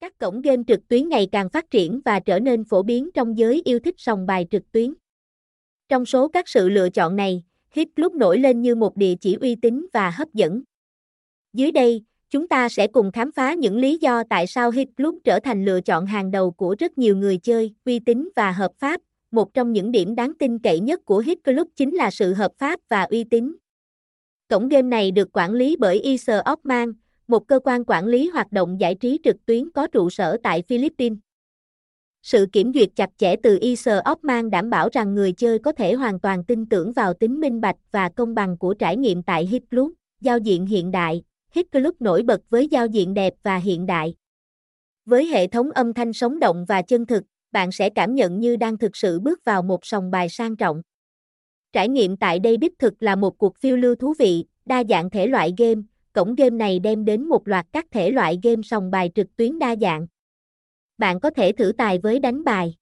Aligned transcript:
Các 0.00 0.18
cổng 0.18 0.40
game 0.40 0.62
trực 0.66 0.88
tuyến 0.88 1.08
ngày 1.08 1.28
càng 1.32 1.48
phát 1.48 1.70
triển 1.70 2.00
và 2.04 2.20
trở 2.20 2.38
nên 2.38 2.64
phổ 2.64 2.82
biến 2.82 3.10
trong 3.14 3.38
giới 3.38 3.62
yêu 3.64 3.78
thích 3.78 3.94
sòng 3.98 4.26
bài 4.26 4.46
trực 4.50 4.72
tuyến. 4.72 4.94
Trong 5.88 6.06
số 6.06 6.28
các 6.28 6.48
sự 6.48 6.68
lựa 6.68 6.90
chọn 6.90 7.16
này, 7.16 7.42
Hit 7.74 7.88
Club 7.96 8.14
nổi 8.14 8.38
lên 8.38 8.62
như 8.62 8.74
một 8.74 8.96
địa 8.96 9.14
chỉ 9.20 9.36
uy 9.40 9.54
tín 9.54 9.86
và 9.92 10.10
hấp 10.10 10.34
dẫn. 10.34 10.62
Dưới 11.52 11.72
đây, 11.72 12.04
chúng 12.30 12.48
ta 12.48 12.68
sẽ 12.68 12.86
cùng 12.86 13.12
khám 13.12 13.32
phá 13.32 13.54
những 13.54 13.76
lý 13.76 13.98
do 13.98 14.22
tại 14.30 14.46
sao 14.46 14.70
Hit 14.70 14.88
Club 14.96 15.14
trở 15.24 15.40
thành 15.40 15.64
lựa 15.64 15.80
chọn 15.80 16.06
hàng 16.06 16.30
đầu 16.30 16.50
của 16.50 16.76
rất 16.78 16.98
nhiều 16.98 17.16
người 17.16 17.38
chơi, 17.38 17.74
uy 17.84 17.98
tín 17.98 18.28
và 18.36 18.52
hợp 18.52 18.72
pháp. 18.78 19.00
Một 19.30 19.54
trong 19.54 19.72
những 19.72 19.92
điểm 19.92 20.14
đáng 20.14 20.32
tin 20.38 20.58
cậy 20.58 20.80
nhất 20.80 21.04
của 21.04 21.18
Hit 21.18 21.44
Club 21.44 21.68
chính 21.76 21.94
là 21.94 22.10
sự 22.10 22.34
hợp 22.34 22.52
pháp 22.58 22.80
và 22.88 23.02
uy 23.02 23.24
tín. 23.24 23.56
Cổng 24.48 24.68
game 24.68 24.88
này 24.88 25.10
được 25.10 25.28
quản 25.32 25.52
lý 25.52 25.76
bởi 25.76 26.00
Isar 26.00 26.40
Ockman, 26.52 26.92
một 27.30 27.48
cơ 27.48 27.60
quan 27.64 27.84
quản 27.86 28.06
lý 28.06 28.28
hoạt 28.28 28.52
động 28.52 28.80
giải 28.80 28.94
trí 28.94 29.20
trực 29.24 29.46
tuyến 29.46 29.70
có 29.70 29.86
trụ 29.86 30.10
sở 30.10 30.36
tại 30.42 30.62
Philippines. 30.62 31.18
Sự 32.22 32.46
kiểm 32.52 32.72
duyệt 32.74 32.88
chặt 32.96 33.10
chẽ 33.18 33.36
từ 33.42 33.58
Isar 33.60 33.98
mang 34.22 34.50
đảm 34.50 34.70
bảo 34.70 34.88
rằng 34.92 35.14
người 35.14 35.32
chơi 35.32 35.58
có 35.58 35.72
thể 35.72 35.94
hoàn 35.94 36.20
toàn 36.20 36.44
tin 36.44 36.66
tưởng 36.66 36.92
vào 36.92 37.14
tính 37.14 37.40
minh 37.40 37.60
bạch 37.60 37.76
và 37.92 38.08
công 38.08 38.34
bằng 38.34 38.58
của 38.58 38.74
trải 38.74 38.96
nghiệm 38.96 39.22
tại 39.22 39.46
Hit 39.46 39.62
Club, 39.70 39.92
giao 40.20 40.38
diện 40.38 40.66
hiện 40.66 40.90
đại. 40.90 41.22
Hit 41.52 41.72
Club 41.72 41.94
nổi 42.00 42.22
bật 42.22 42.40
với 42.50 42.68
giao 42.68 42.86
diện 42.86 43.14
đẹp 43.14 43.34
và 43.42 43.56
hiện 43.56 43.86
đại. 43.86 44.14
Với 45.04 45.26
hệ 45.26 45.46
thống 45.46 45.70
âm 45.70 45.94
thanh 45.94 46.12
sống 46.12 46.40
động 46.40 46.64
và 46.68 46.82
chân 46.82 47.06
thực, 47.06 47.24
bạn 47.52 47.72
sẽ 47.72 47.90
cảm 47.90 48.14
nhận 48.14 48.40
như 48.40 48.56
đang 48.56 48.78
thực 48.78 48.96
sự 48.96 49.20
bước 49.20 49.44
vào 49.44 49.62
một 49.62 49.86
sòng 49.86 50.10
bài 50.10 50.28
sang 50.28 50.56
trọng. 50.56 50.82
Trải 51.72 51.88
nghiệm 51.88 52.16
tại 52.16 52.38
đây 52.38 52.56
đích 52.56 52.78
thực 52.78 53.02
là 53.02 53.16
một 53.16 53.38
cuộc 53.38 53.56
phiêu 53.56 53.76
lưu 53.76 53.94
thú 53.94 54.14
vị, 54.18 54.44
đa 54.66 54.84
dạng 54.88 55.10
thể 55.10 55.26
loại 55.26 55.54
game, 55.58 55.82
cổng 56.12 56.34
game 56.34 56.56
này 56.56 56.78
đem 56.78 57.04
đến 57.04 57.24
một 57.24 57.48
loạt 57.48 57.66
các 57.72 57.86
thể 57.90 58.10
loại 58.10 58.38
game 58.42 58.62
sòng 58.62 58.90
bài 58.90 59.10
trực 59.14 59.36
tuyến 59.36 59.58
đa 59.58 59.76
dạng. 59.80 60.06
Bạn 60.98 61.20
có 61.20 61.30
thể 61.30 61.52
thử 61.52 61.72
tài 61.78 61.98
với 61.98 62.18
đánh 62.18 62.44
bài, 62.44 62.74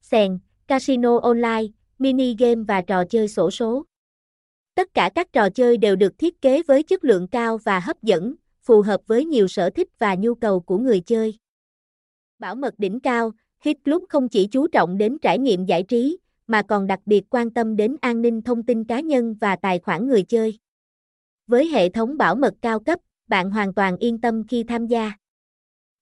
sèn, 0.00 0.38
casino 0.66 1.18
online, 1.18 1.64
mini 1.98 2.36
game 2.38 2.62
và 2.68 2.82
trò 2.82 3.04
chơi 3.04 3.28
sổ 3.28 3.50
số. 3.50 3.84
Tất 4.74 4.94
cả 4.94 5.10
các 5.14 5.32
trò 5.32 5.50
chơi 5.50 5.76
đều 5.76 5.96
được 5.96 6.18
thiết 6.18 6.40
kế 6.40 6.62
với 6.62 6.82
chất 6.82 7.04
lượng 7.04 7.28
cao 7.28 7.58
và 7.58 7.80
hấp 7.80 8.02
dẫn, 8.02 8.34
phù 8.62 8.82
hợp 8.82 9.00
với 9.06 9.24
nhiều 9.24 9.48
sở 9.48 9.70
thích 9.70 9.88
và 9.98 10.14
nhu 10.14 10.34
cầu 10.34 10.60
của 10.60 10.78
người 10.78 11.00
chơi. 11.00 11.34
Bảo 12.38 12.54
mật 12.54 12.74
đỉnh 12.78 13.00
cao, 13.00 13.32
Hit 13.60 13.76
Club 13.84 14.02
không 14.08 14.28
chỉ 14.28 14.46
chú 14.46 14.66
trọng 14.66 14.98
đến 14.98 15.18
trải 15.22 15.38
nghiệm 15.38 15.64
giải 15.64 15.82
trí, 15.82 16.18
mà 16.46 16.62
còn 16.62 16.86
đặc 16.86 17.00
biệt 17.06 17.24
quan 17.30 17.50
tâm 17.50 17.76
đến 17.76 17.96
an 18.00 18.22
ninh 18.22 18.42
thông 18.42 18.62
tin 18.62 18.84
cá 18.84 19.00
nhân 19.00 19.34
và 19.34 19.56
tài 19.56 19.78
khoản 19.78 20.08
người 20.08 20.22
chơi. 20.22 20.58
Với 21.46 21.68
hệ 21.68 21.88
thống 21.88 22.16
bảo 22.16 22.34
mật 22.34 22.54
cao 22.60 22.80
cấp, 22.80 23.00
bạn 23.28 23.50
hoàn 23.50 23.74
toàn 23.74 23.96
yên 23.96 24.20
tâm 24.20 24.42
khi 24.48 24.64
tham 24.64 24.86
gia. 24.86 25.12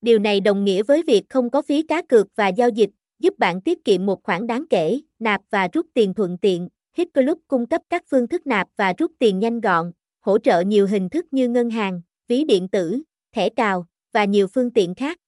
Điều 0.00 0.18
này 0.18 0.40
đồng 0.40 0.64
nghĩa 0.64 0.82
với 0.82 1.02
việc 1.02 1.22
không 1.28 1.50
có 1.50 1.62
phí 1.62 1.82
cá 1.82 2.02
cược 2.02 2.26
và 2.36 2.48
giao 2.48 2.68
dịch, 2.68 2.90
giúp 3.18 3.38
bạn 3.38 3.60
tiết 3.60 3.84
kiệm 3.84 4.06
một 4.06 4.22
khoản 4.22 4.46
đáng 4.46 4.64
kể, 4.70 5.00
nạp 5.18 5.40
và 5.50 5.68
rút 5.72 5.86
tiền 5.94 6.14
thuận 6.14 6.38
tiện. 6.38 6.68
Hitclub 6.96 7.38
cung 7.48 7.66
cấp 7.66 7.82
các 7.90 8.04
phương 8.10 8.28
thức 8.28 8.46
nạp 8.46 8.68
và 8.76 8.92
rút 8.98 9.12
tiền 9.18 9.38
nhanh 9.38 9.60
gọn, 9.60 9.92
hỗ 10.20 10.38
trợ 10.38 10.60
nhiều 10.60 10.86
hình 10.86 11.08
thức 11.08 11.26
như 11.30 11.48
ngân 11.48 11.70
hàng, 11.70 12.00
ví 12.28 12.44
điện 12.44 12.68
tử, 12.68 13.02
thẻ 13.32 13.48
cào 13.48 13.86
và 14.12 14.24
nhiều 14.24 14.46
phương 14.46 14.70
tiện 14.70 14.94
khác. 14.94 15.18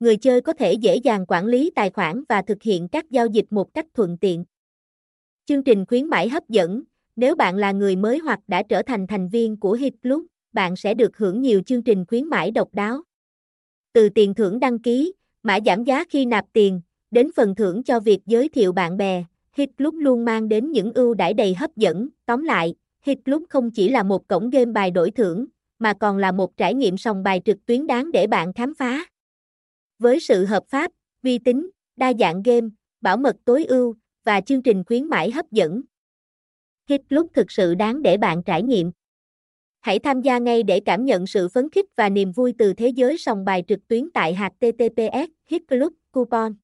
Người 0.00 0.16
chơi 0.16 0.40
có 0.40 0.52
thể 0.52 0.72
dễ 0.72 0.96
dàng 0.96 1.24
quản 1.28 1.46
lý 1.46 1.70
tài 1.74 1.90
khoản 1.90 2.24
và 2.28 2.42
thực 2.42 2.62
hiện 2.62 2.88
các 2.88 3.10
giao 3.10 3.26
dịch 3.26 3.46
một 3.50 3.74
cách 3.74 3.86
thuận 3.94 4.18
tiện. 4.18 4.44
Chương 5.46 5.64
trình 5.64 5.86
khuyến 5.86 6.06
mãi 6.06 6.28
hấp 6.28 6.48
dẫn, 6.48 6.82
nếu 7.16 7.34
bạn 7.34 7.56
là 7.56 7.72
người 7.72 7.96
mới 7.96 8.18
hoặc 8.18 8.40
đã 8.48 8.62
trở 8.62 8.82
thành 8.82 9.06
thành 9.06 9.28
viên 9.28 9.56
của 9.56 9.72
Hit 9.72 9.94
Club, 10.02 10.24
bạn 10.52 10.76
sẽ 10.76 10.94
được 10.94 11.16
hưởng 11.16 11.42
nhiều 11.42 11.62
chương 11.66 11.82
trình 11.82 12.04
khuyến 12.08 12.24
mãi 12.24 12.50
độc 12.50 12.68
đáo. 12.74 13.02
Từ 13.92 14.08
tiền 14.08 14.34
thưởng 14.34 14.60
đăng 14.60 14.78
ký, 14.78 15.12
mã 15.42 15.58
giảm 15.66 15.84
giá 15.84 16.04
khi 16.08 16.26
nạp 16.26 16.44
tiền, 16.52 16.80
đến 17.10 17.30
phần 17.36 17.54
thưởng 17.54 17.82
cho 17.82 18.00
việc 18.00 18.20
giới 18.26 18.48
thiệu 18.48 18.72
bạn 18.72 18.96
bè, 18.96 19.24
Hit 19.56 19.70
Club 19.78 19.94
luôn 19.94 20.24
mang 20.24 20.48
đến 20.48 20.72
những 20.72 20.92
ưu 20.92 21.14
đãi 21.14 21.34
đầy 21.34 21.54
hấp 21.54 21.76
dẫn. 21.76 22.08
Tóm 22.26 22.42
lại, 22.42 22.74
Hit 23.04 23.18
Club 23.24 23.42
không 23.48 23.70
chỉ 23.70 23.88
là 23.88 24.02
một 24.02 24.28
cổng 24.28 24.50
game 24.50 24.72
bài 24.72 24.90
đổi 24.90 25.10
thưởng, 25.10 25.46
mà 25.78 25.94
còn 25.94 26.18
là 26.18 26.32
một 26.32 26.56
trải 26.56 26.74
nghiệm 26.74 26.96
sòng 26.96 27.22
bài 27.22 27.40
trực 27.44 27.66
tuyến 27.66 27.86
đáng 27.86 28.12
để 28.12 28.26
bạn 28.26 28.52
khám 28.52 28.74
phá. 28.74 29.04
Với 29.98 30.20
sự 30.20 30.44
hợp 30.44 30.62
pháp, 30.68 30.90
uy 31.22 31.38
tín, 31.38 31.70
đa 31.96 32.12
dạng 32.18 32.42
game, 32.42 32.68
bảo 33.00 33.16
mật 33.16 33.36
tối 33.44 33.64
ưu 33.64 33.94
và 34.24 34.40
chương 34.40 34.62
trình 34.62 34.84
khuyến 34.84 35.04
mãi 35.04 35.30
hấp 35.30 35.50
dẫn, 35.50 35.82
Hit 36.88 37.00
Club 37.08 37.26
thực 37.34 37.50
sự 37.50 37.74
đáng 37.74 38.02
để 38.02 38.16
bạn 38.16 38.42
trải 38.42 38.62
nghiệm. 38.62 38.92
Hãy 39.80 39.98
tham 39.98 40.20
gia 40.20 40.38
ngay 40.38 40.62
để 40.62 40.80
cảm 40.80 41.04
nhận 41.04 41.26
sự 41.26 41.48
phấn 41.48 41.70
khích 41.70 41.86
và 41.96 42.08
niềm 42.08 42.32
vui 42.32 42.54
từ 42.58 42.72
thế 42.72 42.88
giới 42.88 43.18
sòng 43.18 43.44
bài 43.44 43.64
trực 43.68 43.88
tuyến 43.88 44.10
tại 44.14 44.34
https://hitclubcoupon. 44.34 45.90
Coupon. 46.12 46.61